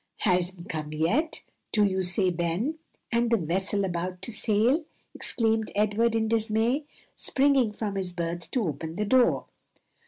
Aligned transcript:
"Hasn't 0.21 0.67
come 0.67 0.91
yet, 0.93 1.43
do 1.71 1.83
you 1.85 2.01
say, 2.01 2.31
Ben? 2.31 2.79
and 3.11 3.29
the 3.29 3.37
vessel 3.37 3.85
about 3.85 4.23
to 4.23 4.31
sail?" 4.31 4.83
exclaimed 5.13 5.69
Edward 5.75 6.15
in 6.15 6.27
dismay, 6.27 6.85
springing 7.15 7.71
from 7.71 7.93
his 7.93 8.11
berth 8.11 8.49
to 8.49 8.63
open 8.67 8.95
the 8.95 9.05
door. 9.05 9.45